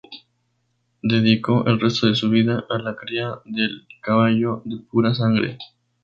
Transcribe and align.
Dedicó 1.03 1.63
el 1.67 1.79
resto 1.79 2.07
de 2.07 2.15
su 2.15 2.31
vida 2.31 2.65
a 2.71 2.79
la 2.79 2.95
cría 2.95 3.35
del 3.45 3.87
caballo 4.01 4.63
de 4.65 4.77
pura 4.89 5.13
sangre. 5.13 5.59